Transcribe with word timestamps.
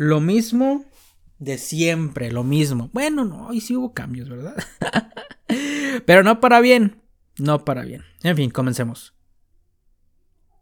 lo 0.00 0.18
mismo 0.18 0.86
de 1.38 1.58
siempre, 1.58 2.32
lo 2.32 2.42
mismo. 2.42 2.88
Bueno, 2.94 3.26
no, 3.26 3.48
hoy 3.48 3.60
sí 3.60 3.76
hubo 3.76 3.92
cambios, 3.92 4.30
¿verdad? 4.30 4.56
Pero 6.06 6.22
no 6.22 6.40
para 6.40 6.62
bien, 6.62 7.02
no 7.36 7.66
para 7.66 7.82
bien. 7.82 8.02
En 8.22 8.34
fin, 8.34 8.48
comencemos. 8.48 9.12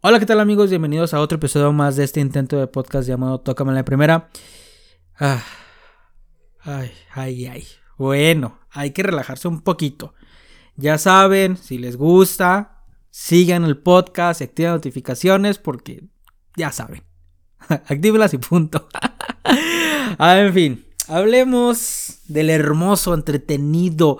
Hola, 0.00 0.18
¿qué 0.18 0.26
tal 0.26 0.40
amigos? 0.40 0.70
Bienvenidos 0.70 1.14
a 1.14 1.20
otro 1.20 1.36
episodio 1.36 1.72
más 1.72 1.94
de 1.94 2.02
este 2.02 2.18
intento 2.18 2.58
de 2.58 2.66
podcast 2.66 3.06
llamado 3.06 3.38
Tócame 3.38 3.72
la 3.74 3.84
primera. 3.84 4.28
Ah, 5.20 5.44
ay, 6.58 6.90
ay, 7.12 7.46
ay. 7.46 7.64
Bueno, 7.96 8.58
hay 8.70 8.90
que 8.90 9.04
relajarse 9.04 9.46
un 9.46 9.60
poquito. 9.60 10.14
Ya 10.74 10.98
saben, 10.98 11.56
si 11.56 11.78
les 11.78 11.96
gusta, 11.96 12.86
sigan 13.10 13.62
el 13.62 13.78
podcast, 13.78 14.42
activen 14.42 14.72
notificaciones 14.72 15.58
porque 15.58 16.02
ya 16.56 16.72
saben. 16.72 17.04
Actívelas 17.68 18.34
y 18.34 18.38
punto. 18.38 18.88
ah, 20.18 20.38
en 20.38 20.52
fin, 20.52 20.84
hablemos 21.06 22.20
del 22.26 22.50
hermoso, 22.50 23.14
entretenido, 23.14 24.18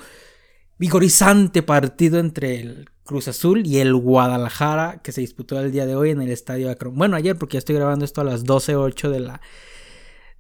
vigorizante 0.79 1.63
partido 1.63 2.19
entre 2.19 2.61
el 2.61 2.91
Cruz 3.05 3.29
Azul 3.29 3.67
y 3.67 3.79
el 3.79 3.95
Guadalajara 3.95 5.01
que 5.03 5.13
se 5.13 5.21
disputó 5.21 5.59
el 5.61 5.73
día 5.73 5.87
de 5.87 5.97
hoy 5.97 6.11
en 6.11 6.21
el 6.21 6.31
estadio 6.31 6.71
Akron. 6.71 6.95
Bueno, 6.95 7.17
ayer 7.17 7.37
porque 7.37 7.55
ya 7.55 7.59
estoy 7.59 7.77
grabando 7.77 8.05
esto 8.05 8.21
a 8.21 8.25
las 8.25 8.45
12.08 8.45 9.09
de 9.11 9.21
la, 9.21 9.41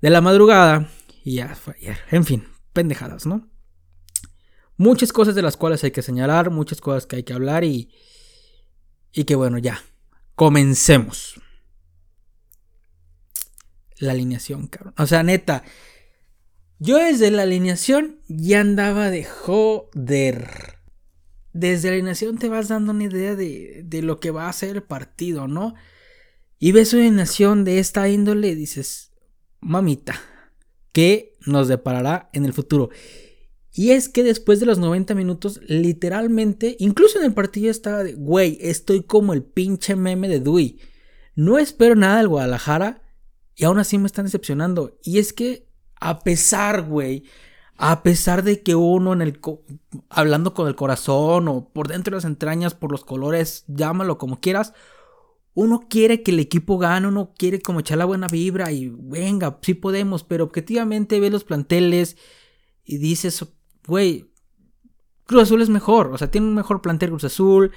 de 0.01 0.11
la 0.11 0.21
madrugada 0.21 0.89
y 1.25 1.37
ya 1.37 1.55
fue 1.55 1.75
ayer. 1.81 1.99
En 2.11 2.25
fin, 2.25 2.45
pendejadas, 2.73 3.27
¿no? 3.27 3.49
Muchas 4.77 5.13
cosas 5.13 5.35
de 5.35 5.43
las 5.43 5.57
cuales 5.57 5.83
hay 5.83 5.91
que 5.91 6.03
señalar, 6.03 6.51
muchas 6.51 6.81
cosas 6.81 7.07
que 7.07 7.17
hay 7.17 7.23
que 7.25 7.33
hablar 7.33 7.65
y, 7.65 7.91
y 9.13 9.25
que 9.25 9.35
bueno, 9.35 9.59
ya, 9.59 9.83
comencemos 10.35 11.41
la 13.99 14.13
alineación, 14.13 14.67
cabrón. 14.67 14.95
O 14.97 15.07
sea, 15.07 15.23
neta. 15.23 15.65
Yo 16.79 16.97
desde 16.99 17.31
la 17.31 17.43
alineación 17.43 18.21
ya 18.29 18.61
andaba 18.61 19.11
de 19.11 19.25
joder. 19.25 20.79
Desde 21.53 21.89
la 21.89 21.95
alineación 21.95 22.39
te 22.39 22.49
vas 22.49 22.69
dando 22.69 22.93
una 22.93 23.05
idea 23.05 23.35
de, 23.35 23.83
de 23.85 24.03
lo 24.03 24.21
que 24.21 24.31
va 24.31 24.49
a 24.49 24.53
ser 24.53 24.77
el 24.77 24.83
partido, 24.83 25.49
¿no? 25.49 25.75
Y 26.59 26.73
ves 26.73 26.93
una 26.93 27.03
alineación 27.03 27.65
de 27.65 27.79
esta 27.79 28.09
índole 28.09 28.49
y 28.49 28.55
dices, 28.55 29.13
mamita, 29.61 30.21
¿qué 30.93 31.37
nos 31.47 31.69
deparará 31.69 32.31
en 32.33 32.45
el 32.45 32.53
futuro? 32.53 32.91
Y 33.73 33.93
es 33.93 34.09
que 34.09 34.25
después 34.25 34.59
de 34.59 34.67
los 34.67 34.79
90 34.79 35.15
minutos, 35.15 35.61
literalmente, 35.67 36.77
incluso 36.81 37.19
en 37.19 37.27
el 37.27 37.33
partido 37.35 37.71
estaba 37.71 38.03
de, 38.03 38.15
güey, 38.15 38.59
estoy 38.61 39.05
como 39.05 39.33
el 39.33 39.45
pinche 39.45 39.95
meme 39.95 40.29
de 40.29 40.41
Dewey. 40.41 40.81
No 41.37 41.59
espero 41.59 41.95
nada 41.95 42.19
del 42.19 42.27
Guadalajara 42.27 43.03
y 43.59 43.65
aún 43.65 43.79
así 43.81 43.99
me 43.99 44.07
están 44.07 44.25
decepcionando. 44.25 44.97
Y 45.03 45.19
es 45.19 45.33
que, 45.33 45.67
a 46.01 46.21
pesar, 46.21 46.83
güey, 46.83 47.25
a 47.77 48.05
pesar 48.05 48.45
de 48.45 48.63
que 48.63 48.77
uno 48.77 49.13
en 49.13 49.21
el 49.21 49.41
hablando 50.09 50.55
con 50.55 50.69
el 50.69 50.77
corazón 50.77 51.49
o 51.49 51.69
por 51.69 51.89
dentro 51.89 52.13
de 52.13 52.19
las 52.19 52.25
entrañas, 52.25 52.75
por 52.75 52.93
los 52.93 53.05
colores, 53.05 53.65
llámalo 53.67 54.17
como 54.17 54.41
quieras, 54.41 54.75
uno 55.55 55.89
quiere 55.91 56.23
que 56.23 56.31
el 56.31 56.39
equipo 56.39 56.79
gane, 56.79 57.09
uno 57.09 57.35
quiere 57.37 57.61
como 57.61 57.81
echar 57.81 57.99
la 57.99 58.05
buena 58.05 58.29
vibra 58.29 58.71
y 58.71 58.91
venga, 58.95 59.59
sí 59.61 59.75
podemos, 59.75 60.23
pero 60.23 60.45
objetivamente 60.45 61.19
ve 61.19 61.29
los 61.29 61.43
planteles 61.43 62.17
y 62.85 62.99
dices, 62.99 63.45
güey, 63.89 64.31
Cruz 65.27 65.43
Azul 65.43 65.63
es 65.63 65.69
mejor, 65.69 66.13
o 66.13 66.19
sea, 66.19 66.31
tiene 66.31 66.47
un 66.47 66.55
mejor 66.55 66.81
plantel 66.81 67.11
Cruz 67.11 67.25
Azul, 67.25 67.73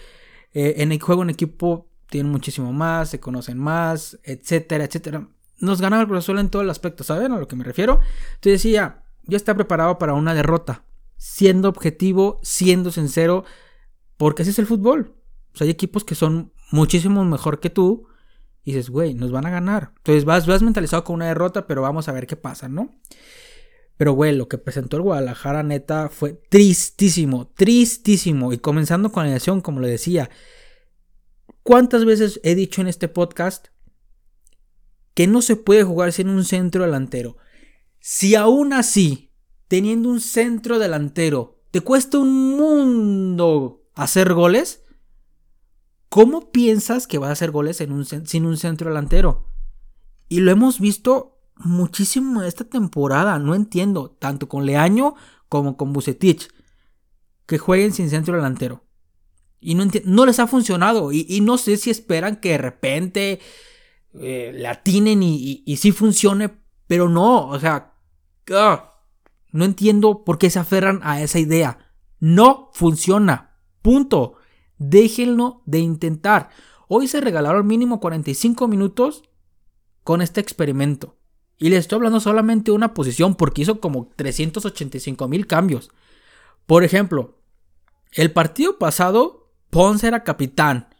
eh, 0.53 0.75
en 0.77 0.91
el 0.91 1.01
juego 1.01 1.23
en 1.23 1.31
equipo 1.31 1.89
tiene 2.07 2.29
muchísimo 2.29 2.71
más, 2.71 3.09
se 3.09 3.19
conocen 3.19 3.57
más, 3.57 4.19
etcétera, 4.23 4.85
etcétera 4.85 5.27
nos 5.61 5.81
ganaba 5.81 6.03
el 6.03 6.07
Cruz 6.07 6.27
en 6.29 6.49
todo 6.49 6.61
el 6.61 6.69
aspecto, 6.69 7.03
¿saben 7.03 7.31
a 7.31 7.39
lo 7.39 7.47
que 7.47 7.55
me 7.55 7.63
refiero? 7.63 7.99
Entonces 8.35 8.63
decía, 8.63 9.03
yo 9.23 9.37
estaba 9.37 9.57
preparado 9.57 9.97
para 9.97 10.13
una 10.13 10.33
derrota, 10.33 10.83
siendo 11.17 11.69
objetivo, 11.69 12.39
siendo 12.43 12.91
sincero, 12.91 13.45
porque 14.17 14.41
así 14.41 14.51
es 14.51 14.59
el 14.59 14.67
fútbol. 14.67 15.15
O 15.53 15.57
sea, 15.57 15.65
hay 15.65 15.71
equipos 15.71 16.03
que 16.03 16.15
son 16.15 16.51
muchísimo 16.71 17.23
mejor 17.25 17.59
que 17.59 17.69
tú 17.69 18.07
y 18.63 18.73
dices, 18.73 18.89
güey, 18.89 19.13
nos 19.13 19.31
van 19.31 19.45
a 19.45 19.49
ganar. 19.49 19.93
Entonces 19.97 20.25
vas, 20.25 20.47
vas 20.47 20.61
mentalizado 20.61 21.03
con 21.03 21.15
una 21.15 21.27
derrota, 21.27 21.67
pero 21.67 21.81
vamos 21.81 22.07
a 22.07 22.11
ver 22.11 22.27
qué 22.27 22.35
pasa, 22.35 22.67
¿no? 22.69 22.95
Pero, 23.97 24.13
güey, 24.13 24.35
lo 24.35 24.47
que 24.47 24.57
presentó 24.57 24.97
el 24.97 25.03
Guadalajara, 25.03 25.61
neta, 25.61 26.09
fue 26.09 26.33
tristísimo, 26.33 27.47
tristísimo. 27.55 28.51
Y 28.51 28.57
comenzando 28.57 29.11
con 29.11 29.25
la 29.25 29.31
nación, 29.31 29.61
como 29.61 29.79
le 29.79 29.89
decía, 29.89 30.31
¿cuántas 31.61 32.05
veces 32.05 32.39
he 32.43 32.55
dicho 32.55 32.81
en 32.81 32.87
este 32.87 33.07
podcast 33.07 33.67
que 35.13 35.27
no 35.27 35.41
se 35.41 35.55
puede 35.55 35.83
jugar 35.83 36.13
sin 36.13 36.29
un 36.29 36.45
centro 36.45 36.83
delantero. 36.83 37.37
Si 37.99 38.35
aún 38.35 38.73
así, 38.73 39.31
teniendo 39.67 40.09
un 40.09 40.21
centro 40.21 40.79
delantero, 40.79 41.61
te 41.71 41.81
cuesta 41.81 42.17
un 42.17 42.57
mundo 42.57 43.83
hacer 43.95 44.33
goles, 44.33 44.83
¿cómo 46.09 46.51
piensas 46.51 47.07
que 47.07 47.17
vas 47.17 47.29
a 47.29 47.33
hacer 47.33 47.51
goles 47.51 47.77
sin 47.77 48.45
un 48.45 48.57
centro 48.57 48.89
delantero? 48.89 49.47
Y 50.27 50.39
lo 50.39 50.51
hemos 50.51 50.79
visto 50.79 51.39
muchísimo 51.55 52.41
esta 52.41 52.63
temporada, 52.63 53.37
no 53.39 53.53
entiendo, 53.53 54.11
tanto 54.11 54.47
con 54.47 54.65
Leaño 54.65 55.15
como 55.49 55.77
con 55.77 55.93
Bucetich, 55.93 56.47
que 57.45 57.57
jueguen 57.57 57.91
sin 57.93 58.09
centro 58.09 58.35
delantero. 58.35 58.85
Y 59.59 59.75
no, 59.75 59.85
no 60.05 60.25
les 60.25 60.39
ha 60.39 60.47
funcionado. 60.47 61.11
Y 61.11 61.41
no 61.41 61.57
sé 61.57 61.77
si 61.77 61.91
esperan 61.91 62.37
que 62.37 62.51
de 62.51 62.57
repente 62.57 63.39
eh, 64.13 64.51
la 64.53 64.71
atinen 64.71 65.23
y, 65.23 65.63
y, 65.65 65.77
sí 65.77 65.91
funcione, 65.91 66.51
pero 66.87 67.09
no, 67.09 67.47
o 67.47 67.59
sea, 67.59 67.93
no 69.51 69.65
entiendo 69.65 70.23
por 70.23 70.37
qué 70.37 70.49
se 70.49 70.59
aferran 70.59 70.99
a 71.03 71.21
esa 71.21 71.39
idea. 71.39 71.77
No 72.19 72.69
funciona, 72.73 73.57
punto. 73.81 74.35
Déjenlo 74.77 75.61
de 75.65 75.79
intentar. 75.79 76.49
Hoy 76.87 77.07
se 77.07 77.21
regalaron 77.21 77.67
mínimo 77.67 77.99
45 77.99 78.67
minutos 78.67 79.23
con 80.03 80.21
este 80.21 80.41
experimento. 80.41 81.17
Y 81.57 81.69
les 81.69 81.81
estoy 81.81 81.97
hablando 81.97 82.19
solamente 82.19 82.71
de 82.71 82.75
una 82.75 82.93
posición 82.93 83.35
porque 83.35 83.61
hizo 83.61 83.79
como 83.79 84.09
385 84.15 85.27
mil 85.27 85.45
cambios. 85.45 85.91
Por 86.65 86.83
ejemplo, 86.83 87.37
el 88.13 88.31
partido 88.31 88.79
pasado, 88.79 89.51
Ponce 89.69 90.07
era 90.07 90.23
capitán. 90.23 90.90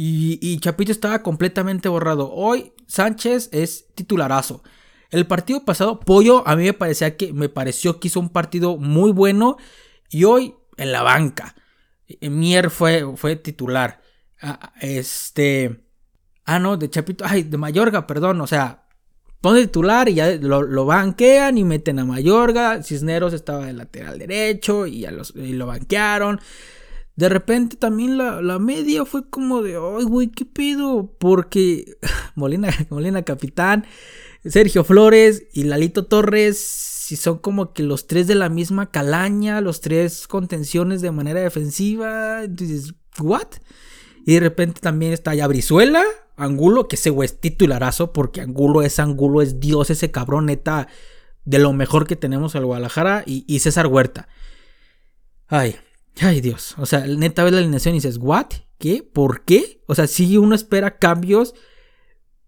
Y, 0.00 0.60
Chapito 0.60 0.92
estaba 0.92 1.24
completamente 1.24 1.88
borrado. 1.88 2.30
Hoy 2.32 2.72
Sánchez 2.86 3.48
es 3.50 3.88
titularazo. 3.96 4.62
El 5.10 5.26
partido 5.26 5.64
pasado, 5.64 5.98
Pollo, 5.98 6.46
a 6.46 6.54
mí 6.54 6.62
me 6.62 6.72
parecía 6.72 7.16
que 7.16 7.32
me 7.32 7.48
pareció 7.48 7.98
que 7.98 8.06
hizo 8.06 8.20
un 8.20 8.28
partido 8.28 8.76
muy 8.76 9.10
bueno. 9.10 9.56
Y 10.08 10.22
hoy 10.22 10.54
en 10.76 10.92
la 10.92 11.02
banca. 11.02 11.56
Mier 12.20 12.70
fue, 12.70 13.16
fue 13.16 13.34
titular. 13.34 14.00
Ah, 14.40 14.72
este. 14.80 15.84
Ah, 16.44 16.60
no, 16.60 16.76
de 16.76 16.88
Chapito. 16.88 17.24
Ay, 17.26 17.42
de 17.42 17.56
Mayorga, 17.56 18.06
perdón. 18.06 18.40
O 18.40 18.46
sea, 18.46 18.86
pone 19.40 19.62
titular 19.62 20.08
y 20.08 20.14
ya 20.14 20.30
lo, 20.30 20.86
banquean 20.86 21.58
y 21.58 21.64
meten 21.64 21.98
a 21.98 22.04
Mayorga. 22.04 22.84
Cisneros 22.84 23.32
estaba 23.32 23.66
de 23.66 23.72
lateral 23.72 24.16
derecho 24.20 24.86
y, 24.86 25.00
ya 25.00 25.12
y 25.34 25.54
lo 25.54 25.66
banquearon. 25.66 26.40
De 27.18 27.28
repente 27.28 27.76
también 27.76 28.16
la, 28.16 28.58
media 28.60 29.04
fue 29.04 29.28
como 29.28 29.60
de, 29.60 29.72
ay, 29.72 30.04
güey, 30.04 30.28
¿qué 30.28 30.44
pedo? 30.44 31.16
Porque 31.18 31.96
Molina, 32.36 32.68
Molina 32.90 33.22
Capitán, 33.22 33.86
Sergio 34.44 34.84
Flores 34.84 35.42
y 35.52 35.64
Lalito 35.64 36.06
Torres, 36.06 36.58
si 36.60 37.16
son 37.16 37.38
como 37.38 37.72
que 37.72 37.82
los 37.82 38.06
tres 38.06 38.28
de 38.28 38.36
la 38.36 38.48
misma 38.48 38.92
calaña, 38.92 39.60
los 39.60 39.80
tres 39.80 40.28
contenciones 40.28 41.02
de 41.02 41.10
manera 41.10 41.40
defensiva, 41.40 42.44
entonces, 42.44 42.94
¿what? 43.18 43.48
Y 44.24 44.34
de 44.34 44.40
repente 44.40 44.80
también 44.80 45.12
está 45.12 45.34
ya 45.34 45.48
Brizuela, 45.48 46.04
Angulo, 46.36 46.86
que 46.86 46.94
ese 46.94 47.10
güey 47.10 47.26
es 47.26 47.40
titularazo, 47.40 48.12
porque 48.12 48.42
Angulo 48.42 48.82
es 48.82 49.00
Angulo, 49.00 49.42
es 49.42 49.58
Dios, 49.58 49.90
ese 49.90 50.12
cabrón 50.12 50.46
neta, 50.46 50.86
de 51.44 51.58
lo 51.58 51.72
mejor 51.72 52.06
que 52.06 52.14
tenemos 52.14 52.54
en 52.54 52.62
Guadalajara, 52.62 53.24
y, 53.26 53.42
y 53.48 53.58
César 53.58 53.88
Huerta. 53.88 54.28
Ay, 55.48 55.74
Ay, 56.20 56.40
Dios. 56.40 56.74
O 56.78 56.86
sea, 56.86 57.06
neta 57.06 57.44
ves 57.44 57.52
la 57.52 57.58
alineación 57.58 57.94
y 57.94 57.98
dices, 57.98 58.18
¿what? 58.18 58.46
¿Qué? 58.78 59.02
¿Por 59.02 59.44
qué? 59.44 59.82
O 59.86 59.94
sea, 59.94 60.06
sí 60.06 60.36
uno 60.36 60.54
espera 60.54 60.98
cambios, 60.98 61.54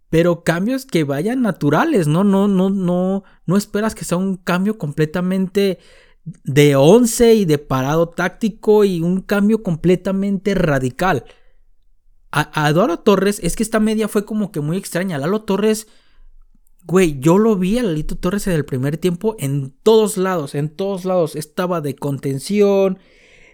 pero 0.08 0.43
cambios 0.43 0.87
que 0.87 1.05
vayan 1.05 1.43
naturales, 1.43 2.08
¿no? 2.08 2.25
No, 2.25 2.49
no, 2.49 2.70
no, 2.70 3.22
no 3.46 3.56
esperas 3.56 3.94
que 3.94 4.05
sea 4.05 4.19
un 4.19 4.37
cambio 4.37 4.78
completamente 4.78 5.78
de 6.44 6.76
once 6.76 7.34
y 7.34 7.44
de 7.44 7.58
parado 7.58 8.08
táctico 8.08 8.84
y 8.84 9.00
un 9.00 9.20
cambio 9.20 9.62
completamente 9.62 10.55
radical. 10.55 11.25
A, 12.32 12.64
a 12.64 12.70
Eduardo 12.70 13.00
Torres, 13.00 13.40
es 13.43 13.56
que 13.56 13.62
esta 13.62 13.81
media 13.81 14.08
fue 14.08 14.25
como 14.25 14.52
que 14.52 14.61
muy 14.61 14.76
extraña. 14.76 15.19
Lalo 15.19 15.43
Torres, 15.43 15.88
güey, 16.84 17.19
yo 17.20 17.38
lo 17.38 17.56
vi 17.56 17.78
a 17.78 17.82
Lalito 17.82 18.17
Torres 18.17 18.46
en 18.46 18.55
el 18.55 18.64
primer 18.64 18.99
tiempo 18.99 19.37
en 19.38 19.75
todos 19.82 20.17
lados, 20.17 20.55
en 20.55 20.70
todos 20.70 21.05
lados. 21.05 21.37
Estaba 21.37 21.81
de 21.81 21.94
contención, 21.94 22.99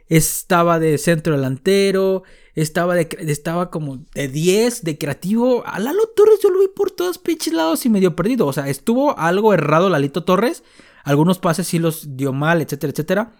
estaba 0.09 0.79
de 0.79 0.99
centro 0.99 1.35
delantero, 1.35 2.23
estaba, 2.55 2.95
de, 2.95 3.09
estaba 3.21 3.71
como 3.71 3.99
de 4.15 4.29
10, 4.29 4.85
de 4.85 4.99
creativo. 4.99 5.63
A 5.67 5.79
Lalo 5.79 6.07
Torres 6.15 6.39
yo 6.43 6.51
lo 6.51 6.61
vi 6.61 6.69
por 6.69 6.91
todos 6.91 7.19
pinches 7.19 7.53
lados 7.53 7.85
y 7.87 7.91
medio 7.91 8.17
perdido. 8.17 8.47
O 8.47 8.53
sea, 8.53 8.69
estuvo 8.69 9.19
algo 9.19 9.53
errado 9.53 9.91
Lalito 9.91 10.25
Torres. 10.25 10.63
Algunos 11.05 11.39
pases 11.39 11.69
sí 11.69 11.79
los 11.79 12.17
dio 12.17 12.33
mal, 12.33 12.63
etcétera, 12.63 12.93
etcétera. 12.93 13.33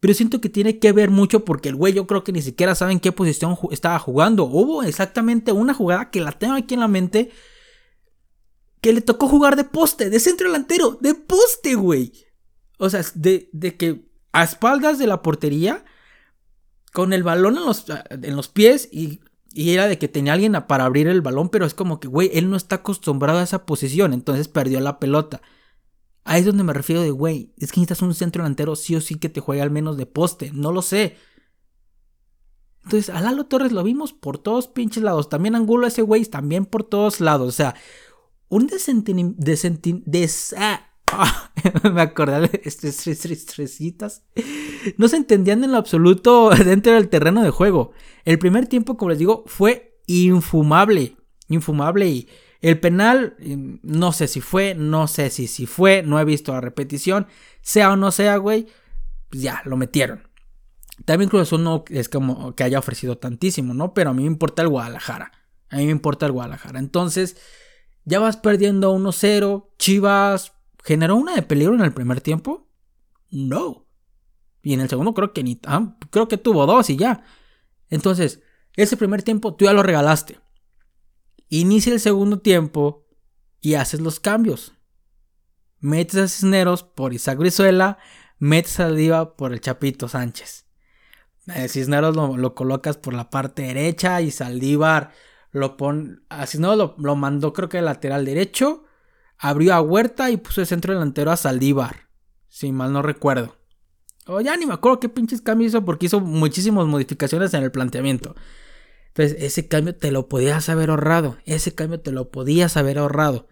Pero 0.00 0.14
siento 0.14 0.40
que 0.40 0.48
tiene 0.48 0.80
que 0.80 0.90
ver 0.90 1.10
mucho 1.10 1.44
porque 1.44 1.68
el 1.68 1.76
güey 1.76 1.92
yo 1.92 2.06
creo 2.08 2.24
que 2.24 2.32
ni 2.32 2.42
siquiera 2.42 2.74
sabe 2.74 2.92
en 2.92 2.98
qué 2.98 3.12
posición 3.12 3.56
estaba 3.70 3.98
jugando. 3.98 4.44
Hubo 4.44 4.82
exactamente 4.82 5.52
una 5.52 5.74
jugada 5.74 6.10
que 6.10 6.20
la 6.20 6.32
tengo 6.32 6.54
aquí 6.54 6.74
en 6.74 6.80
la 6.80 6.88
mente. 6.88 7.30
Que 8.80 8.92
le 8.92 9.00
tocó 9.00 9.28
jugar 9.28 9.54
de 9.54 9.62
poste, 9.62 10.10
de 10.10 10.18
centro 10.18 10.48
delantero, 10.48 10.98
de 11.00 11.14
poste, 11.14 11.76
güey. 11.76 12.12
O 12.78 12.90
sea, 12.90 13.04
de, 13.14 13.48
de 13.52 13.76
que 13.76 14.10
a 14.32 14.42
espaldas 14.42 14.98
de 14.98 15.06
la 15.06 15.22
portería, 15.22 15.84
con 16.92 17.12
el 17.12 17.22
balón 17.22 17.56
en 17.56 17.64
los, 17.64 17.86
en 18.10 18.36
los 18.36 18.48
pies 18.48 18.88
y, 18.92 19.20
y 19.52 19.70
era 19.70 19.88
de 19.88 19.98
que 19.98 20.08
tenía 20.08 20.32
alguien 20.34 20.56
para 20.68 20.84
abrir 20.84 21.08
el 21.08 21.22
balón, 21.22 21.48
pero 21.48 21.66
es 21.66 21.74
como 21.74 22.00
que, 22.00 22.08
güey, 22.08 22.30
él 22.34 22.50
no 22.50 22.56
está 22.56 22.76
acostumbrado 22.76 23.38
a 23.38 23.44
esa 23.44 23.66
posición, 23.66 24.12
entonces 24.12 24.48
perdió 24.48 24.80
la 24.80 24.98
pelota. 24.98 25.42
Ahí 26.24 26.40
es 26.40 26.46
donde 26.46 26.62
me 26.62 26.72
refiero 26.72 27.02
de, 27.02 27.10
güey, 27.10 27.52
es 27.58 27.72
que 27.72 27.80
necesitas 27.80 28.02
un 28.02 28.14
centro 28.14 28.42
delantero 28.42 28.76
sí 28.76 28.94
o 28.94 29.00
sí 29.00 29.16
que 29.16 29.28
te 29.28 29.40
juegue 29.40 29.62
al 29.62 29.70
menos 29.70 29.96
de 29.96 30.06
poste, 30.06 30.52
no 30.52 30.70
lo 30.70 30.82
sé. 30.82 31.16
Entonces, 32.84 33.10
a 33.14 33.20
Lalo 33.20 33.46
Torres 33.46 33.72
lo 33.72 33.82
vimos 33.82 34.12
por 34.12 34.38
todos 34.38 34.68
pinches 34.68 35.02
lados. 35.02 35.28
También 35.28 35.54
Angulo 35.54 35.86
ese 35.86 36.02
güey, 36.02 36.24
también 36.24 36.66
por 36.66 36.84
todos 36.84 37.20
lados. 37.20 37.48
O 37.48 37.52
sea, 37.52 37.74
un 38.48 38.66
desentendimiento... 38.66 39.40
Des 40.04 40.54
ah, 40.58 40.91
me 41.92 42.02
acordé 42.02 42.48
de 42.48 42.60
estas 42.64 43.06
estresitas. 43.06 44.22
No 44.96 45.08
se 45.08 45.16
entendían 45.16 45.64
en 45.64 45.72
lo 45.72 45.78
absoluto 45.78 46.50
dentro 46.64 46.92
del 46.92 47.08
terreno 47.08 47.42
de 47.42 47.50
juego. 47.50 47.92
El 48.24 48.38
primer 48.38 48.66
tiempo, 48.66 48.96
como 48.96 49.10
les 49.10 49.18
digo, 49.18 49.44
fue 49.46 50.00
infumable. 50.06 51.16
Infumable 51.48 52.08
y 52.08 52.28
el 52.60 52.78
penal, 52.78 53.36
mm, 53.38 53.74
no 53.82 54.12
sé 54.12 54.28
si 54.28 54.40
fue, 54.40 54.74
no 54.74 55.08
sé 55.08 55.30
si, 55.30 55.46
si 55.46 55.66
fue, 55.66 56.02
no 56.02 56.20
he 56.20 56.24
visto 56.24 56.52
la 56.52 56.60
repetición, 56.60 57.26
sea 57.60 57.92
o 57.92 57.96
no 57.96 58.12
sea, 58.12 58.36
güey, 58.36 58.68
ya, 59.32 59.62
lo 59.64 59.76
metieron. 59.76 60.28
También 61.04 61.28
Cruz 61.28 61.42
Azul 61.42 61.64
no 61.64 61.84
es 61.88 62.08
como 62.08 62.54
que 62.54 62.64
haya 62.64 62.78
ofrecido 62.78 63.18
tantísimo, 63.18 63.74
¿no? 63.74 63.94
Pero 63.94 64.10
a 64.10 64.14
mí 64.14 64.22
me 64.22 64.28
importa 64.28 64.62
el 64.62 64.68
Guadalajara. 64.68 65.32
A 65.70 65.76
mí 65.76 65.86
me 65.86 65.90
importa 65.90 66.26
el 66.26 66.32
Guadalajara. 66.32 66.78
Entonces, 66.78 67.36
ya 68.04 68.20
vas 68.20 68.36
perdiendo 68.36 68.94
1-0. 68.94 69.70
Chivas 69.78 70.52
generó 70.82 71.16
una 71.16 71.34
de 71.34 71.42
peligro 71.42 71.74
en 71.74 71.80
el 71.80 71.92
primer 71.92 72.20
tiempo. 72.20 72.68
No. 73.30 73.86
Y 74.62 74.74
en 74.74 74.80
el 74.80 74.88
segundo 74.88 75.14
creo 75.14 75.32
que 75.32 75.42
ni. 75.42 75.60
Ah, 75.66 75.96
creo 76.10 76.28
que 76.28 76.36
tuvo 76.36 76.66
dos 76.66 76.90
y 76.90 76.96
ya. 76.96 77.24
Entonces, 77.88 78.42
ese 78.76 78.96
primer 78.96 79.22
tiempo 79.22 79.54
tú 79.54 79.64
ya 79.64 79.72
lo 79.72 79.82
regalaste. 79.82 80.40
Inicia 81.48 81.92
el 81.92 82.00
segundo 82.00 82.40
tiempo 82.40 83.06
y 83.60 83.74
haces 83.74 84.00
los 84.00 84.20
cambios. 84.20 84.72
Metes 85.80 86.16
a 86.16 86.28
Cisneros 86.28 86.82
por 86.82 87.12
Isaac 87.12 87.38
Brizuela, 87.38 87.98
metes 88.38 88.78
a 88.80 88.90
Diva 88.90 89.36
por 89.36 89.52
el 89.52 89.60
Chapito 89.60 90.08
Sánchez. 90.08 90.66
Eh, 91.48 91.68
Cisneros 91.68 92.14
lo, 92.14 92.54
colocas 92.54 92.96
por 92.96 93.14
la 93.14 93.30
parte 93.30 93.62
derecha 93.62 94.20
y 94.22 94.30
Saldívar 94.30 95.12
lo 95.50 95.76
pone. 95.76 96.18
A 96.28 96.46
Cisneros 96.46 96.94
lo, 96.96 97.16
mandó, 97.16 97.52
creo 97.52 97.68
que 97.68 97.82
lateral 97.82 98.24
derecho. 98.24 98.84
Abrió 99.44 99.74
a 99.74 99.80
Huerta 99.80 100.30
y 100.30 100.36
puso 100.36 100.60
el 100.60 100.68
centro 100.68 100.94
delantero 100.94 101.32
a 101.32 101.36
Saldívar. 101.36 102.08
Si 102.46 102.70
mal 102.70 102.92
no 102.92 103.02
recuerdo. 103.02 103.56
O 104.24 104.40
ya 104.40 104.56
ni 104.56 104.66
me 104.66 104.72
acuerdo 104.72 105.00
qué 105.00 105.08
pinches 105.08 105.40
cambios 105.40 105.70
hizo 105.72 105.84
porque 105.84 106.06
hizo 106.06 106.20
muchísimas 106.20 106.86
modificaciones 106.86 107.52
en 107.52 107.64
el 107.64 107.72
planteamiento. 107.72 108.36
Entonces, 109.08 109.42
ese 109.42 109.66
cambio 109.66 109.96
te 109.96 110.12
lo 110.12 110.28
podías 110.28 110.68
haber 110.68 110.90
ahorrado. 110.90 111.38
Ese 111.44 111.74
cambio 111.74 111.98
te 111.98 112.12
lo 112.12 112.30
podías 112.30 112.76
haber 112.76 112.98
ahorrado. 112.98 113.48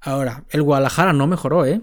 Ahora, 0.00 0.46
el 0.48 0.62
Guadalajara 0.62 1.12
no 1.12 1.26
mejoró, 1.26 1.66
¿eh? 1.66 1.82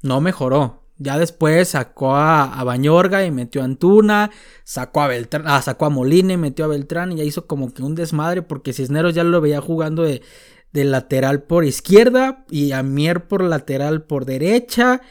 No 0.00 0.22
mejoró. 0.22 0.88
Ya 0.96 1.18
después 1.18 1.68
sacó 1.68 2.16
a, 2.16 2.64
Bañorga 2.64 3.26
y 3.26 3.30
metió 3.30 3.60
a 3.60 3.66
Antuna, 3.66 4.30
sacó 4.64 5.02
a 5.02 5.08
Beltrán, 5.08 5.44
ah, 5.46 5.60
sacó 5.60 5.84
a 5.84 5.90
Molina 5.90 6.32
y 6.32 6.38
metió 6.38 6.64
a 6.64 6.68
Beltrán 6.68 7.12
y 7.12 7.16
ya 7.16 7.24
hizo 7.24 7.46
como 7.46 7.74
que 7.74 7.82
un 7.82 7.94
desmadre 7.94 8.40
porque 8.40 8.72
Cisneros 8.72 9.14
ya 9.14 9.22
lo 9.22 9.40
veía 9.40 9.60
jugando 9.60 10.02
de, 10.02 10.22
de 10.72 10.84
lateral 10.84 11.42
por 11.42 11.64
izquierda 11.64 12.44
y 12.50 12.72
a 12.72 12.82
Mier 12.82 13.28
por 13.28 13.42
lateral 13.42 14.02
por 14.02 14.24
derecha 14.24 15.02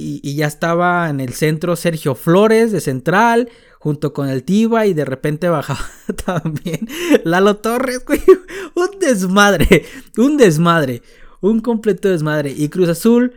y, 0.00 0.36
ya 0.36 0.46
estaba 0.46 1.10
en 1.10 1.18
el 1.18 1.32
centro 1.32 1.74
Sergio 1.74 2.14
Flores 2.14 2.70
de 2.70 2.80
central 2.80 3.48
junto 3.80 4.12
con 4.12 4.28
el 4.28 4.44
Tiba 4.44 4.86
y 4.86 4.94
de 4.94 5.04
repente 5.04 5.48
bajaba 5.48 5.84
también 6.24 6.88
Lalo 7.24 7.56
Torres, 7.56 8.04
güey. 8.04 8.22
Un 8.74 8.98
desmadre, 9.00 9.86
un 10.16 10.36
desmadre, 10.36 11.02
un 11.40 11.60
completo 11.60 12.08
desmadre. 12.08 12.52
Y 12.56 12.68
Cruz 12.68 12.88
Azul 12.88 13.34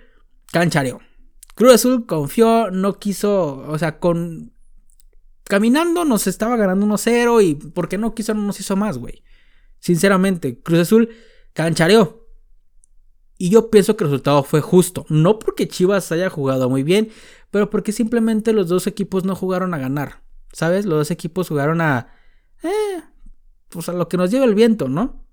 canchareó. 0.52 1.00
Cruz 1.56 1.74
Azul 1.74 2.06
confió, 2.06 2.70
no 2.70 3.00
quiso, 3.00 3.58
o 3.68 3.78
sea, 3.80 3.98
con... 3.98 4.54
Caminando 5.46 6.06
nos 6.06 6.28
estaba 6.28 6.58
ganando 6.58 6.86
1-0 6.86 7.44
y 7.44 7.56
porque 7.56 7.98
no 7.98 8.14
quiso 8.14 8.36
no 8.36 8.44
nos 8.44 8.60
hizo 8.60 8.76
más, 8.76 9.00
güey. 9.00 9.24
Sinceramente, 9.80 10.60
Cruz 10.62 10.82
Azul 10.82 11.10
canchareó. 11.54 12.28
Y 13.38 13.50
yo 13.50 13.72
pienso 13.72 13.98
que 13.98 14.04
el 14.04 14.12
resultado 14.12 14.44
fue 14.44 14.62
justo. 14.62 15.06
No 15.10 15.40
porque 15.40 15.68
Chivas 15.68 16.12
haya 16.12 16.30
jugado 16.30 16.70
muy 16.70 16.84
bien, 16.84 17.10
pero 17.50 17.70
porque 17.70 17.92
simplemente 17.92 18.54
los 18.54 18.68
dos 18.68 18.86
equipos 18.86 19.26
no 19.26 19.36
jugaron 19.36 19.74
a 19.74 19.80
ganar. 19.80 20.22
¿Sabes? 20.54 20.86
Los 20.86 21.00
dos 21.00 21.12
equipos 21.12 21.50
jugaron 21.50 21.82
a. 21.82 22.14
Eh, 22.62 23.02
pues 23.70 23.90
a 23.90 23.94
lo 23.94 24.08
que 24.08 24.18
nos 24.18 24.30
lleva 24.30 24.46
el 24.46 24.54
viento, 24.54 24.88
¿no? 24.90 25.26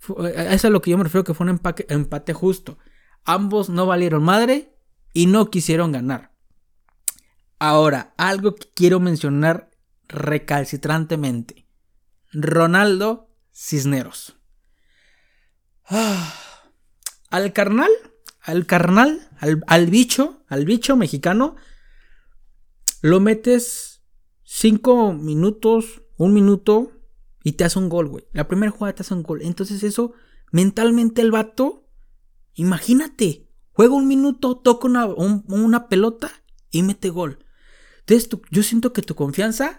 Eso 0.00 0.26
es 0.26 0.64
a 0.64 0.70
lo 0.70 0.80
que 0.80 0.90
yo 0.90 0.98
me 0.98 1.04
refiero 1.04 1.24
que 1.24 1.34
fue 1.34 1.46
un 1.46 1.60
empate 1.88 2.32
justo. 2.32 2.78
Ambos 3.24 3.68
no 3.68 3.86
valieron 3.86 4.22
madre 4.22 4.74
y 5.12 5.26
no 5.26 5.50
quisieron 5.50 5.92
ganar. 5.92 6.32
Ahora, 7.58 8.14
algo 8.16 8.54
que 8.54 8.68
quiero 8.74 9.00
mencionar 9.00 9.70
recalcitrantemente. 10.08 11.66
Ronaldo 12.32 13.30
Cisneros. 13.52 14.36
Al 15.86 17.52
carnal, 17.52 17.90
al 18.40 18.66
carnal, 18.66 19.28
al, 19.38 19.62
al 19.66 19.86
bicho, 19.86 20.44
al 20.48 20.64
bicho 20.64 20.96
mexicano, 20.96 21.56
lo 23.02 23.20
metes 23.20 24.02
5 24.44 25.12
minutos, 25.12 26.02
un 26.16 26.32
minuto 26.32 26.92
y 27.42 27.52
te 27.52 27.64
hace 27.64 27.78
un 27.78 27.88
gol, 27.88 28.08
güey. 28.08 28.26
La 28.32 28.48
primera 28.48 28.72
jugada 28.72 28.94
te 28.94 29.02
hace 29.02 29.14
un 29.14 29.22
gol. 29.22 29.42
Entonces 29.42 29.82
eso, 29.82 30.14
mentalmente 30.50 31.20
el 31.20 31.30
vato, 31.30 31.88
imagínate, 32.54 33.50
juega 33.72 33.94
un 33.94 34.08
minuto, 34.08 34.56
toca 34.56 34.86
una, 34.86 35.06
una 35.06 35.88
pelota 35.88 36.30
y 36.70 36.82
mete 36.82 37.10
gol. 37.10 37.44
Entonces 38.00 38.30
yo 38.50 38.62
siento 38.62 38.92
que 38.92 39.02
tu 39.02 39.14
confianza 39.14 39.78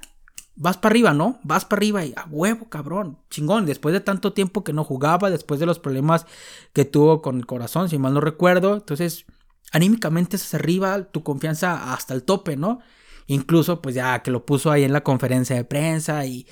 vas 0.56 0.78
para 0.78 0.94
arriba, 0.94 1.14
¿no? 1.14 1.40
Vas 1.44 1.66
para 1.66 1.80
arriba 1.80 2.06
y 2.06 2.14
a 2.16 2.26
huevo, 2.30 2.70
cabrón, 2.70 3.20
chingón. 3.30 3.66
Después 3.66 3.94
de 3.94 4.00
tanto 4.00 4.34
tiempo 4.34 4.64
que 4.64 4.74
no 4.74 4.84
jugaba, 4.84 5.30
después 5.30 5.60
de 5.60 5.66
los 5.66 5.80
problemas 5.80 6.26
que 6.74 6.86
tuvo 6.86 7.22
con 7.22 7.38
el 7.38 7.46
corazón, 7.46 7.90
si 7.90 7.98
mal 7.98 8.14
no 8.14 8.22
recuerdo. 8.22 8.76
Entonces, 8.76 9.26
anímicamente 9.72 10.38
es 10.38 10.54
arriba, 10.54 11.04
tu 11.04 11.24
confianza 11.24 11.94
hasta 11.94 12.14
el 12.14 12.24
tope, 12.24 12.56
¿no? 12.56 12.80
Incluso, 13.28 13.82
pues 13.82 13.96
ya 13.96 14.22
que 14.24 14.32
lo 14.32 14.46
puso 14.46 14.72
ahí 14.72 14.84
en 14.84 14.94
la 14.94 15.04
conferencia 15.04 15.56
de 15.56 15.66
prensa 15.66 16.26
y 16.26 16.48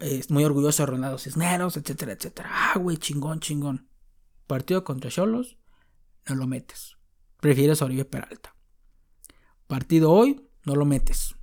es 0.00 0.30
muy 0.30 0.44
orgulloso 0.44 0.84
de 0.84 0.86
Ronaldo 0.86 1.18
Cisneros, 1.18 1.76
etcétera, 1.76 2.12
etcétera. 2.12 2.50
Ah, 2.52 2.78
güey, 2.78 2.96
chingón, 2.96 3.40
chingón. 3.40 3.88
Partido 4.46 4.84
contra 4.84 5.10
Cholos, 5.10 5.58
no 6.28 6.36
lo 6.36 6.46
metes. 6.46 6.96
Prefieres 7.40 7.82
a 7.82 7.86
Oribe 7.86 8.04
Peralta. 8.04 8.54
Partido 9.66 10.12
hoy, 10.12 10.48
no 10.64 10.76
lo 10.76 10.84
metes. 10.84 11.34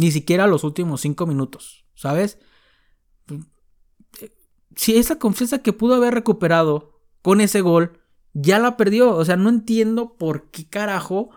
Ni 0.00 0.10
siquiera 0.10 0.46
los 0.46 0.64
últimos 0.64 1.02
cinco 1.02 1.26
minutos, 1.26 1.84
¿sabes? 1.94 2.38
Si 4.74 4.96
esa 4.96 5.18
confianza 5.18 5.58
que 5.58 5.74
pudo 5.74 5.94
haber 5.94 6.14
recuperado 6.14 7.02
con 7.20 7.42
ese 7.42 7.60
gol, 7.60 8.00
ya 8.32 8.58
la 8.58 8.78
perdió. 8.78 9.14
O 9.14 9.22
sea, 9.26 9.36
no 9.36 9.50
entiendo 9.50 10.16
por 10.16 10.50
qué 10.50 10.66
carajo 10.66 11.28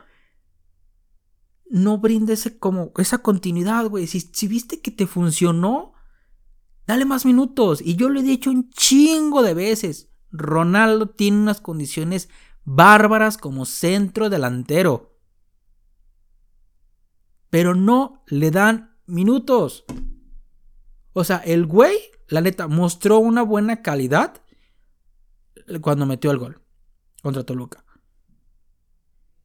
no 1.69 1.97
brinda 1.97 2.33
como, 2.57 2.93
esa 2.99 3.17
continuidad, 3.17 3.89
güey. 3.89 4.07
Si, 4.07 4.21
si 4.21 4.47
viste 4.47 4.79
que 4.79 4.91
te 4.91 5.07
funcionó, 5.07 5.91
dale 6.87 7.03
más 7.03 7.25
minutos. 7.25 7.81
Y 7.81 7.97
yo 7.97 8.07
lo 8.07 8.21
he 8.21 8.23
dicho 8.23 8.49
un 8.49 8.69
chingo 8.69 9.41
de 9.41 9.55
veces. 9.55 10.09
Ronaldo 10.31 11.09
tiene 11.09 11.41
unas 11.41 11.59
condiciones 11.59 12.29
bárbaras 12.63 13.37
como 13.37 13.65
centro 13.65 14.29
delantero. 14.29 15.12
Pero 17.53 17.75
no 17.75 18.23
le 18.25 18.49
dan 18.49 18.97
minutos. 19.05 19.85
O 21.13 21.23
sea, 21.23 21.37
el 21.37 21.67
güey, 21.67 21.95
la 22.27 22.41
neta, 22.41 22.67
mostró 22.67 23.19
una 23.19 23.43
buena 23.43 23.83
calidad 23.83 24.41
cuando 25.81 26.07
metió 26.07 26.31
el 26.31 26.39
gol 26.39 26.63
contra 27.21 27.43
Toluca 27.43 27.85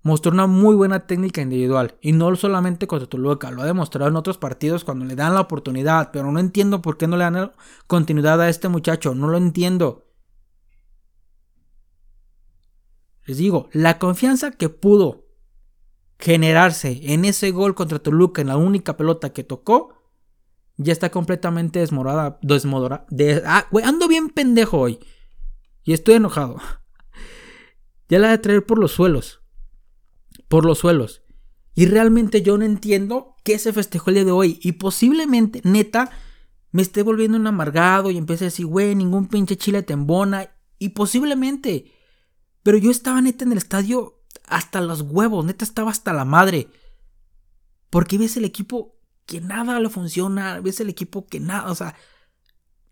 Mostró 0.01 0.33
una 0.33 0.47
muy 0.47 0.75
buena 0.75 1.07
técnica 1.07 1.43
individual. 1.43 1.99
Y 2.01 2.13
no 2.13 2.35
solamente 2.35 2.87
contra 2.87 3.11
Toluca, 3.11 3.51
lo 3.51 3.61
ha 3.61 3.67
demostrado 3.67 4.09
en 4.09 4.17
otros 4.17 4.39
partidos 4.39 4.85
cuando 4.85 5.05
le 5.05 5.15
dan 5.15 5.35
la 5.35 5.43
oportunidad. 5.43 6.11
Pero 6.11 6.33
no 6.33 6.41
entiendo 6.41 6.81
por 6.81 6.97
qué 6.97 7.07
no 7.07 7.19
le 7.19 7.25
dan 7.25 7.53
continuidad 7.87 8.41
a 8.41 8.49
este 8.49 8.71
muchacho. 8.71 9.15
No 9.15 9.29
lo 9.29 9.37
entiendo. 9.37 10.07
Les 13.27 13.37
digo, 13.37 13.69
la 13.75 13.99
confianza 13.99 14.53
que 14.53 14.71
pudo 14.71 15.28
generarse 16.19 17.01
en 17.13 17.25
ese 17.25 17.51
gol 17.51 17.75
contra 17.75 18.01
Toluca, 18.01 18.41
en 18.41 18.49
la 18.49 18.57
única 18.57 18.97
pelota 18.97 19.33
que 19.33 19.45
tocó, 19.45 19.95
ya 20.77 20.93
está 20.93 21.11
completamente 21.11 21.81
desmorada. 21.81 22.39
Desmodora, 22.43 23.07
ah, 23.45 23.67
güey, 23.71 23.85
ando 23.85 24.09
bien 24.09 24.31
pendejo 24.31 24.79
hoy. 24.79 24.99
Y 25.85 25.93
estoy 25.93 26.15
enojado. 26.15 26.57
Ya 28.11 28.19
la 28.19 28.31
de 28.31 28.39
traer 28.39 28.65
por 28.65 28.79
los 28.79 28.93
suelos. 28.93 29.43
Por 30.49 30.65
los 30.65 30.79
suelos. 30.79 31.21
Y 31.75 31.85
realmente 31.85 32.41
yo 32.41 32.57
no 32.57 32.65
entiendo 32.65 33.37
qué 33.45 33.59
se 33.59 33.71
festejó 33.71 34.09
el 34.09 34.15
día 34.15 34.25
de 34.25 34.31
hoy. 34.31 34.59
Y 34.63 34.73
posiblemente, 34.73 35.61
neta, 35.63 36.11
me 36.73 36.81
esté 36.81 37.03
volviendo 37.03 37.37
un 37.37 37.47
amargado 37.47 38.11
y 38.11 38.17
empiece 38.17 38.45
a 38.45 38.47
decir, 38.47 38.65
güey, 38.65 38.95
ningún 38.95 39.29
pinche 39.29 39.59
chile 39.59 39.83
te 39.83 39.93
embona. 39.93 40.57
Y 40.79 40.89
posiblemente. 40.89 41.93
Pero 42.63 42.79
yo 42.79 42.91
estaba 42.91 43.21
neta 43.21 43.45
en 43.45 43.53
el 43.53 43.59
estadio 43.59 44.18
hasta 44.47 44.81
los 44.81 45.03
huevos, 45.03 45.45
neta 45.45 45.65
estaba 45.65 45.91
hasta 45.91 46.13
la 46.13 46.25
madre. 46.25 46.69
Porque 47.91 48.19
ves 48.19 48.37
el 48.37 48.45
equipo 48.45 48.97
que 49.27 49.41
nada 49.41 49.79
le 49.81 49.89
funciona, 49.89 50.61
ves 50.61 50.81
el 50.81 50.89
equipo 50.89 51.27
que 51.27 51.41
nada, 51.41 51.71
o 51.71 51.75
sea, 51.75 51.95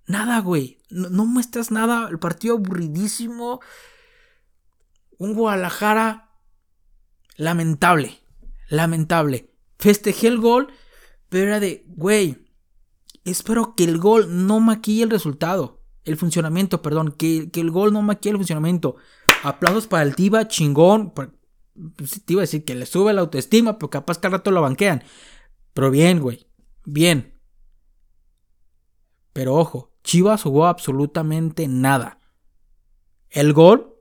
nada, 0.06 0.40
güey. 0.40 0.78
No, 0.90 1.24
muestras 1.26 1.70
nada, 1.70 2.08
el 2.08 2.18
partido 2.18 2.56
aburridísimo. 2.56 3.60
Un 5.18 5.34
Guadalajara 5.34 6.30
lamentable, 7.36 8.18
lamentable. 8.68 9.50
Festejé 9.78 10.28
el 10.28 10.38
gol, 10.38 10.68
pero 11.28 11.48
era 11.48 11.60
de, 11.60 11.84
güey, 11.88 12.46
espero 13.24 13.74
que 13.74 13.84
el 13.84 13.98
gol 13.98 14.46
no 14.46 14.60
maquille 14.60 15.04
el 15.04 15.10
resultado, 15.10 15.82
el 16.04 16.16
funcionamiento, 16.16 16.82
perdón, 16.82 17.12
que, 17.12 17.50
que 17.50 17.60
el 17.60 17.70
gol 17.70 17.92
no 17.92 18.02
maquille 18.02 18.32
el 18.32 18.38
funcionamiento. 18.38 18.96
Aplausos 19.42 19.86
para 19.86 20.02
el 20.02 20.14
Tiva, 20.14 20.48
chingón. 20.48 21.10
Pues, 21.10 21.28
te 22.24 22.32
iba 22.32 22.40
decir 22.42 22.64
que 22.64 22.74
le 22.74 22.86
sube 22.86 23.12
la 23.12 23.20
autoestima, 23.20 23.78
pero 23.78 23.90
capaz 23.90 24.18
que 24.18 24.26
al 24.26 24.32
rato 24.32 24.50
lo 24.50 24.62
banquean. 24.62 25.02
Pero 25.72 25.90
bien, 25.90 26.20
güey. 26.20 26.46
Bien. 26.84 27.38
Pero 29.32 29.54
ojo, 29.54 29.92
Chivas 30.02 30.42
jugó 30.42 30.66
absolutamente 30.66 31.68
nada. 31.68 32.20
El 33.28 33.52
gol, 33.52 33.94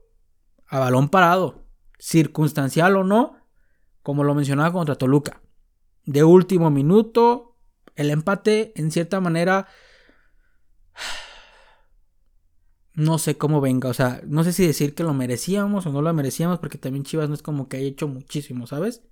a 0.68 0.80
balón 0.80 1.10
parado. 1.10 1.66
Circunstancial 2.00 2.96
o 2.96 3.04
no, 3.04 3.38
como 4.02 4.24
lo 4.24 4.36
mencionaba 4.36 4.72
contra 4.72 4.96
Toluca. 4.96 5.42
De 6.06 6.24
último 6.24 6.70
minuto, 6.70 7.58
el 7.96 8.12
empate 8.12 8.72
en 8.76 8.92
cierta 8.92 9.20
manera 9.20 9.68
no 12.96 13.18
sé 13.18 13.38
cómo 13.38 13.62
venga. 13.62 13.90
O 13.90 13.94
sea, 13.94 14.22
no 14.26 14.44
sé 14.44 14.54
si 14.54 14.66
decir 14.66 14.96
que 14.96 15.04
lo 15.04 15.14
merecíamos 15.14 15.86
o 15.86 15.92
no 15.92 16.02
lo 16.02 16.14
merecíamos, 16.14 16.60
porque 16.60 16.78
también 16.78 17.04
Chivas 17.04 17.30
no 17.30 17.36
es 17.36 17.42
como 17.42 17.68
que 17.68 17.78
haya 17.78 17.88
hecho 17.88 18.08
muchísimo, 18.08 18.68
¿sabes? 18.68 19.04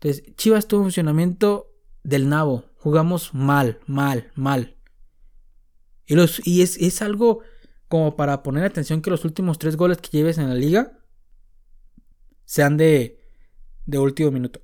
Entonces, 0.00 0.34
Chivas 0.36 0.66
tuvo 0.66 0.80
un 0.80 0.86
funcionamiento 0.86 1.70
del 2.02 2.28
nabo. 2.28 2.64
Jugamos 2.76 3.32
mal, 3.34 3.80
mal, 3.86 4.30
mal. 4.34 4.76
Y, 6.06 6.14
los, 6.14 6.46
y 6.46 6.62
es, 6.62 6.76
es 6.78 7.00
algo 7.00 7.40
como 7.88 8.16
para 8.16 8.42
poner 8.42 8.64
atención 8.64 9.00
que 9.00 9.10
los 9.10 9.24
últimos 9.24 9.58
tres 9.58 9.76
goles 9.76 9.98
que 9.98 10.10
lleves 10.10 10.38
en 10.38 10.48
la 10.48 10.54
liga 10.54 10.98
sean 12.44 12.76
de, 12.76 13.20
de 13.86 13.98
último 13.98 14.30
minuto. 14.30 14.60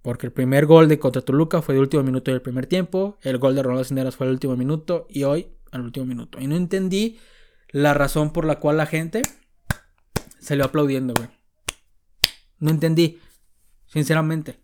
Porque 0.00 0.26
el 0.26 0.32
primer 0.32 0.64
gol 0.64 0.88
de 0.88 0.98
contra 0.98 1.22
Toluca 1.22 1.60
fue 1.60 1.74
de 1.74 1.80
último 1.80 2.02
minuto 2.02 2.30
del 2.30 2.40
primer 2.40 2.66
tiempo. 2.66 3.18
El 3.22 3.38
gol 3.38 3.54
de 3.54 3.62
Ronaldo 3.62 3.84
Cenderas 3.84 4.16
fue 4.16 4.26
el 4.26 4.32
último 4.32 4.56
minuto. 4.56 5.06
Y 5.10 5.24
hoy 5.24 5.57
al 5.72 5.82
último 5.82 6.06
minuto. 6.06 6.40
Y 6.40 6.46
no 6.46 6.56
entendí 6.56 7.18
la 7.70 7.94
razón 7.94 8.32
por 8.32 8.44
la 8.44 8.58
cual 8.58 8.76
la 8.78 8.86
gente 8.86 9.22
le 10.56 10.64
aplaudiendo, 10.64 11.14
güey. 11.14 11.28
No 12.58 12.70
entendí, 12.70 13.20
sinceramente. 13.86 14.60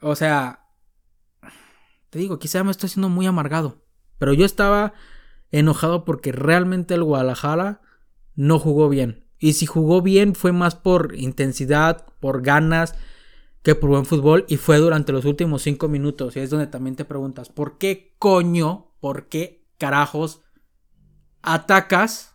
O 0.00 0.14
sea, 0.14 0.66
te 2.10 2.18
digo, 2.18 2.38
quizá 2.38 2.62
me 2.64 2.70
estoy 2.70 2.88
haciendo 2.88 3.08
muy 3.08 3.26
amargado. 3.26 3.84
Pero 4.18 4.32
yo 4.32 4.44
estaba 4.44 4.92
enojado 5.50 6.04
porque 6.04 6.32
realmente 6.32 6.94
el 6.94 7.04
Guadalajara 7.04 7.80
no 8.34 8.58
jugó 8.58 8.88
bien. 8.88 9.26
Y 9.38 9.52
si 9.52 9.66
jugó 9.66 10.02
bien 10.02 10.34
fue 10.34 10.52
más 10.52 10.74
por 10.74 11.14
intensidad, 11.14 12.06
por 12.20 12.42
ganas, 12.42 12.94
que 13.62 13.74
por 13.74 13.90
buen 13.90 14.04
fútbol. 14.04 14.44
Y 14.48 14.56
fue 14.56 14.78
durante 14.78 15.12
los 15.12 15.24
últimos 15.24 15.62
cinco 15.62 15.88
minutos. 15.88 16.36
Y 16.36 16.40
es 16.40 16.50
donde 16.50 16.66
también 16.66 16.96
te 16.96 17.04
preguntas, 17.04 17.48
¿por 17.48 17.78
qué 17.78 18.14
coño? 18.18 18.92
¿Por 19.00 19.28
qué 19.28 19.57
carajos 19.78 20.42
atacas 21.42 22.34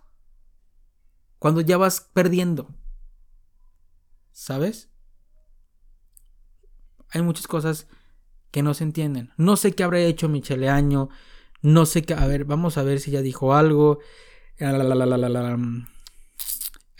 cuando 1.39 1.61
ya 1.61 1.77
vas 1.77 2.01
perdiendo? 2.13 2.73
¿Sabes? 4.31 4.89
Hay 7.09 7.21
muchas 7.21 7.47
cosas 7.47 7.87
que 8.49 8.63
no 8.63 8.73
se 8.73 8.83
entienden. 8.83 9.31
No 9.37 9.55
sé 9.57 9.73
qué 9.73 9.83
habrá 9.83 9.99
hecho 9.99 10.29
Michele 10.29 10.69
Año. 10.69 11.09
No 11.61 11.85
sé 11.85 12.03
qué. 12.03 12.13
A 12.13 12.25
ver, 12.27 12.45
vamos 12.45 12.77
a 12.77 12.83
ver 12.83 12.99
si 12.99 13.11
ya 13.11 13.21
dijo 13.21 13.53
algo. 13.53 13.99
A 14.59 14.71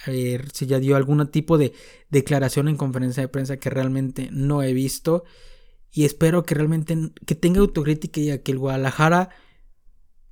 ver 0.08 0.50
si 0.52 0.66
ya 0.66 0.80
dio 0.80 0.96
algún 0.96 1.26
tipo 1.32 1.58
de 1.58 1.74
declaración 2.10 2.68
en 2.68 2.78
conferencia 2.78 3.22
de 3.22 3.30
prensa 3.30 3.58
que 3.58 3.70
realmente 3.70 4.30
no 4.32 4.62
he 4.62 4.74
visto. 4.74 5.24
Y 5.92 6.06
espero 6.06 6.44
que 6.44 6.56
realmente 6.56 6.98
que 7.26 7.36
tenga 7.36 7.60
autocrítica 7.60 8.20
y 8.20 8.40
que 8.40 8.52
el 8.52 8.58
Guadalajara 8.58 9.30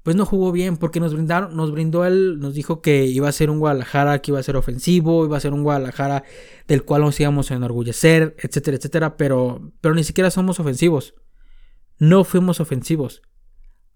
pues 0.04 0.16
no 0.16 0.26
jugó 0.26 0.52
bien 0.52 0.78
porque 0.78 1.00
nos 1.00 1.14
brindaron, 1.14 1.56
nos 1.56 1.72
brindó 1.72 2.06
él, 2.06 2.40
nos 2.40 2.54
dijo 2.54 2.82
que 2.82 3.06
iba 3.06 3.30
a 3.30 3.32
ser 3.32 3.50
un 3.50 3.60
Guadalajara 3.60 4.20
que 4.20 4.32
iba 4.32 4.40
a 4.40 4.44
ser 4.44 4.56
ofensivo, 4.56 5.26
iba 5.26 5.38
a 5.38 5.42
ser 5.42 5.54
un 5.54 5.64
Guadalajara 5.64 6.24
del 6.68 6.84
cual 6.84 7.02
nos 7.04 7.20
íbamos 7.20 7.52
a 7.52 7.56
enorgullecer, 7.56 8.36
etcétera, 8.40 8.78
etcétera, 8.78 9.18
pero, 9.18 9.72
pero 9.80 9.94
ni 9.94 10.04
siquiera 10.04 10.32
somos 10.32 10.60
ofensivos. 10.60 11.14
No 12.00 12.24
fuimos 12.24 12.60
ofensivos. 12.60 13.22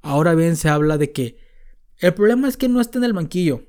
Ahora 0.01 0.35
bien 0.35 0.55
se 0.55 0.69
habla 0.69 0.99
de 0.99 1.11
que 1.11 1.39
el 1.97 2.13
problema 2.13 2.47
es 2.47 2.57
que 2.57 2.69
no 2.69 2.81
está 2.81 2.99
en 2.99 3.05
el 3.05 3.13
banquillo. 3.13 3.63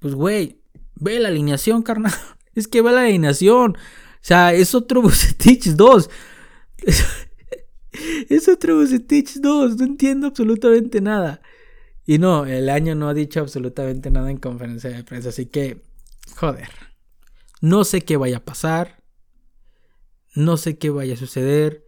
Pues 0.00 0.14
güey, 0.14 0.62
ve 0.96 1.20
la 1.20 1.28
alineación, 1.28 1.82
carnal. 1.84 2.12
Es 2.54 2.66
que 2.66 2.82
ve 2.82 2.90
la 2.90 3.02
alineación. 3.02 3.76
O 3.76 4.26
sea, 4.26 4.52
es 4.52 4.74
otro 4.74 5.02
Bucetich 5.02 5.66
2. 5.66 6.10
Es 8.28 8.48
otro 8.48 8.76
Bucetich 8.76 9.36
2, 9.40 9.76
no 9.76 9.84
entiendo 9.84 10.26
absolutamente 10.28 11.00
nada. 11.00 11.40
Y 12.06 12.18
no, 12.18 12.44
el 12.44 12.68
año 12.68 12.94
no 12.94 13.08
ha 13.08 13.14
dicho 13.14 13.40
absolutamente 13.40 14.10
nada 14.10 14.30
en 14.30 14.38
conferencia 14.38 14.90
de 14.90 15.04
prensa, 15.04 15.30
así 15.30 15.46
que, 15.46 15.82
joder. 16.36 16.70
No 17.60 17.84
sé 17.84 18.02
qué 18.02 18.16
vaya 18.16 18.38
a 18.38 18.44
pasar, 18.44 19.02
no 20.34 20.56
sé 20.56 20.76
qué 20.76 20.90
vaya 20.90 21.14
a 21.14 21.18
suceder, 21.18 21.84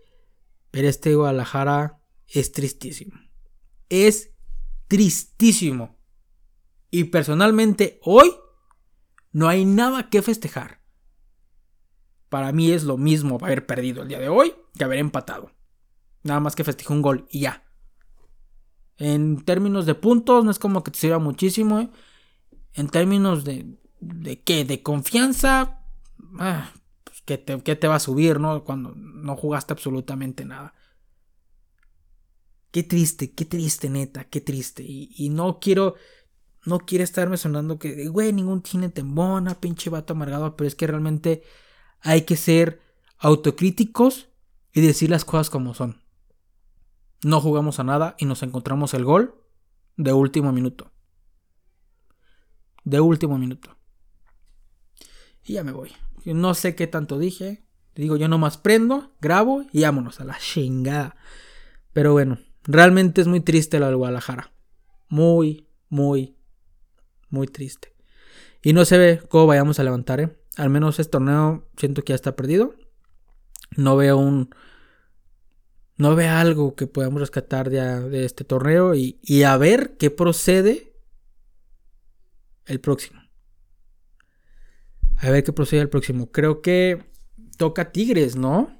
pero 0.70 0.88
este 0.88 1.14
Guadalajara 1.14 2.00
es 2.28 2.52
tristísimo. 2.52 3.20
Es 3.88 4.30
tristísimo. 4.88 5.98
Y 6.90 7.04
personalmente, 7.04 7.98
hoy 8.02 8.32
no 9.32 9.48
hay 9.48 9.64
nada 9.64 10.08
que 10.08 10.22
festejar. 10.22 10.80
Para 12.28 12.52
mí 12.52 12.70
es 12.70 12.84
lo 12.84 12.96
mismo 12.96 13.38
haber 13.40 13.66
perdido 13.66 14.02
el 14.02 14.08
día 14.08 14.18
de 14.18 14.28
hoy 14.28 14.54
que 14.76 14.84
haber 14.84 14.98
empatado. 14.98 15.55
Nada 16.26 16.40
más 16.40 16.56
que 16.56 16.64
festejó 16.64 16.92
un 16.92 17.02
gol 17.02 17.26
y 17.30 17.40
ya. 17.40 17.64
En 18.99 19.45
términos 19.45 19.87
de 19.87 19.95
puntos, 19.95 20.45
no 20.45 20.50
es 20.50 20.59
como 20.59 20.83
que 20.83 20.90
te 20.90 20.99
sirva 20.99 21.18
muchísimo. 21.18 21.80
¿eh? 21.80 21.90
En 22.75 22.88
términos 22.88 23.45
de, 23.45 23.78
de 24.00 24.42
qué, 24.42 24.64
de 24.64 24.83
confianza, 24.83 25.80
ah, 26.38 26.73
pues 27.04 27.23
¿qué, 27.25 27.38
te, 27.38 27.88
va 27.88 27.97
a 27.97 28.00
subir, 28.00 28.40
no? 28.40 28.64
Cuando 28.64 28.95
no 28.95 29.37
jugaste 29.37 29.73
absolutamente 29.73 30.45
nada. 30.45 30.75
Qué 32.71 32.83
triste, 32.83 33.33
qué 33.33 33.45
triste, 33.45 33.88
neta, 33.88 34.25
qué 34.25 34.40
triste. 34.40 34.85
Y, 34.87 35.28
no 35.30 35.61
quiero, 35.61 35.95
no 36.64 36.80
quiero 36.80 37.04
estarme 37.04 37.37
sonando 37.37 37.78
que, 37.78 38.09
güey, 38.09 38.33
ningún 38.33 38.62
tiene 38.62 38.88
tembona, 38.90 39.61
pinche 39.61 39.88
vato 39.88 40.12
amargado, 40.12 40.56
pero 40.56 40.68
es 40.68 40.75
que 40.75 40.87
realmente 40.87 41.42
hay 42.00 42.23
que 42.23 42.37
ser 42.37 42.83
autocríticos 43.18 44.28
y 44.73 44.83
decir 44.83 45.09
las 45.09 45.25
cosas 45.25 45.49
como 45.49 45.73
son. 45.73 46.02
No 47.26 47.40
jugamos 47.40 47.80
a 47.80 47.83
nada 47.83 48.14
y 48.21 48.25
nos 48.25 48.45
encontramos 48.45 48.95
el 48.95 49.04
gol 49.04 49.35
de 49.97 50.12
último 50.12 50.52
minuto. 50.52 50.92
De 52.85 53.00
último 53.00 53.37
minuto. 53.37 53.76
Y 55.42 55.54
ya 55.54 55.64
me 55.64 55.73
voy. 55.73 55.90
No 56.25 56.54
sé 56.54 56.76
qué 56.76 56.87
tanto 56.87 57.18
dije. 57.18 57.64
Digo, 57.97 58.16
yo 58.16 58.28
nomás 58.28 58.59
prendo, 58.59 59.11
grabo 59.21 59.64
y 59.73 59.83
vámonos 59.83 60.21
a 60.21 60.25
la 60.25 60.38
chingada. 60.38 61.16
Pero 61.92 62.12
bueno, 62.12 62.38
realmente 62.62 63.23
es 63.23 63.26
muy 63.26 63.40
triste 63.40 63.80
lo 63.80 63.87
del 63.87 63.97
Guadalajara. 63.97 64.52
Muy, 65.09 65.66
muy, 65.88 66.37
muy 67.28 67.49
triste. 67.49 67.92
Y 68.62 68.73
no 68.73 68.85
se 68.85 68.99
ve 68.99 69.21
cómo 69.28 69.49
vayamos 69.49 69.80
a 69.80 69.83
levantar, 69.83 70.21
¿eh? 70.21 70.38
Al 70.59 70.71
menos 70.71 71.00
este 71.00 71.11
torneo 71.11 71.68
siento 71.76 72.02
que 72.02 72.12
ya 72.12 72.14
está 72.14 72.37
perdido. 72.37 72.76
No 73.76 73.97
veo 73.97 74.16
un. 74.16 74.50
No 75.96 76.14
veo 76.14 76.30
algo 76.30 76.74
que 76.74 76.86
podamos 76.86 77.20
rescatar 77.20 77.70
de 77.70 78.24
este 78.24 78.44
torneo 78.44 78.94
y, 78.94 79.18
y 79.22 79.44
a 79.44 79.56
ver 79.56 79.96
qué 79.96 80.10
procede 80.10 80.92
el 82.66 82.80
próximo. 82.80 83.20
A 85.18 85.30
ver 85.30 85.42
qué 85.44 85.52
procede 85.52 85.80
el 85.80 85.88
próximo. 85.88 86.30
Creo 86.30 86.60
que 86.60 87.10
toca 87.56 87.92
Tigres, 87.92 88.36
¿no? 88.36 88.78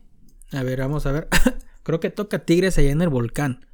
A 0.53 0.63
ver, 0.63 0.81
vamos 0.81 1.07
a 1.07 1.13
ver. 1.13 1.29
Creo 1.83 2.01
que 2.01 2.11
toca 2.11 2.45
Tigres 2.45 2.79
allá 2.79 2.91
en 2.91 3.01
el 3.01 3.09
volcán. 3.09 3.67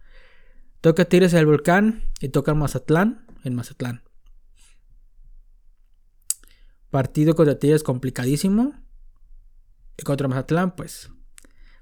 Toca 0.80 1.04
Tigres 1.04 1.32
en 1.32 1.40
el 1.40 1.46
volcán 1.46 2.10
y 2.20 2.28
toca 2.28 2.54
Mazatlán 2.54 3.26
en 3.44 3.54
Mazatlán. 3.54 4.02
Partido 6.90 7.34
contra 7.34 7.58
Tigres 7.58 7.82
complicadísimo. 7.82 8.74
Y 9.96 10.02
contra 10.02 10.28
Mazatlán, 10.28 10.76
pues. 10.76 11.10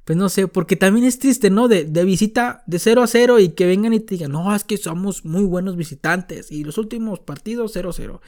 Pues 0.04 0.16
no 0.18 0.28
sé, 0.28 0.48
porque 0.48 0.76
también 0.76 1.06
es 1.06 1.18
triste, 1.18 1.50
¿no? 1.50 1.68
De, 1.68 1.84
visita 2.04 2.62
de 2.66 2.78
0 2.78 3.02
a 3.02 3.06
0 3.06 3.38
y 3.38 3.50
que 3.50 3.66
vengan 3.66 3.92
y 3.92 4.00
te 4.00 4.14
digan, 4.14 4.32
no, 4.32 4.54
es 4.54 4.64
que 4.64 4.76
somos 4.76 5.24
muy 5.24 5.44
buenos 5.44 5.76
visitantes. 5.76 6.50
Y 6.50 6.64
los 6.64 6.78
últimos 6.78 7.20
partidos 7.20 7.72
0 7.74 7.90
a 7.90 7.92
0. 7.92 8.20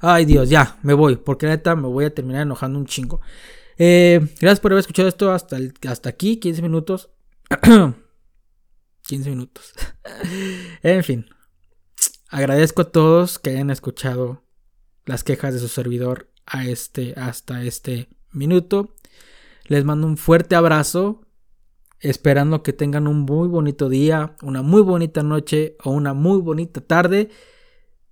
Ay 0.00 0.24
Dios, 0.24 0.50
ya, 0.50 0.78
me 0.82 0.92
voy, 0.92 1.16
porque 1.16 1.46
neta 1.46 1.76
me 1.76 1.88
voy 1.88 2.04
a 2.04 2.14
terminar 2.14 2.42
enojando 2.42 2.78
un 2.78 2.86
chingo. 2.86 3.20
Eh, 3.78 4.20
gracias 4.40 4.60
por 4.60 4.72
haber 4.72 4.80
escuchado 4.80 5.08
esto 5.08 5.32
hasta, 5.32 5.56
hasta 5.88 6.08
aquí, 6.10 6.36
15 6.36 6.62
minutos. 6.62 7.10
15 9.06 9.30
minutos. 9.30 9.72
en 10.82 11.04
fin, 11.04 11.26
agradezco 12.28 12.82
a 12.82 12.90
todos 12.90 13.38
que 13.38 13.50
hayan 13.50 13.70
escuchado 13.70 14.44
las 15.06 15.24
quejas 15.24 15.54
de 15.54 15.60
su 15.60 15.68
servidor 15.68 16.30
a 16.46 16.66
este, 16.66 17.14
hasta 17.16 17.64
este 17.64 18.08
minuto. 18.32 18.94
Les 19.70 19.84
mando 19.84 20.08
un 20.08 20.16
fuerte 20.16 20.56
abrazo, 20.56 21.20
esperando 22.00 22.64
que 22.64 22.72
tengan 22.72 23.06
un 23.06 23.20
muy 23.20 23.46
bonito 23.46 23.88
día, 23.88 24.34
una 24.42 24.62
muy 24.62 24.82
bonita 24.82 25.22
noche 25.22 25.76
o 25.84 25.92
una 25.92 26.12
muy 26.12 26.40
bonita 26.40 26.80
tarde, 26.80 27.30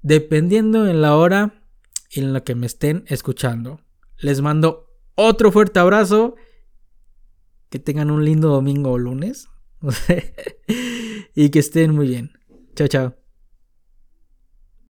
dependiendo 0.01 0.87
en 0.87 1.01
la 1.01 1.17
hora 1.17 1.65
y 2.13 2.21
en 2.21 2.33
la 2.33 2.45
que 2.45 2.55
me 2.55 2.67
estén 2.67 3.03
escuchando. 3.09 3.81
Les 4.19 4.41
mando 4.41 4.87
otro 5.17 5.51
fuerte 5.51 5.81
abrazo. 5.81 6.37
Que 7.71 7.81
tengan 7.81 8.13
un 8.13 8.25
lindo 8.25 8.51
domingo 8.51 8.93
o 8.93 8.99
lunes. 8.99 9.49
y 11.35 11.51
que 11.51 11.59
estén 11.59 11.93
muy 11.93 12.07
bien. 12.07 12.31
Chao, 12.77 12.87
chao. 12.87 13.28